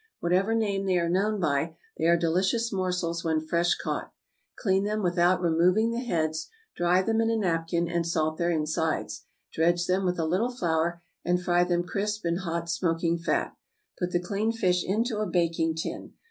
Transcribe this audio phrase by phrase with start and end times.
[0.19, 4.11] Whatever name they are known by, they are delicious morsels when fresh caught.
[4.57, 9.25] Clean them without removing the heads, dry them in a napkin, and salt their insides,
[9.53, 13.55] dredge them with a little flour, and fry them crisp in hot smoking fat.
[13.99, 16.13] Put the clean fish into a baking tin.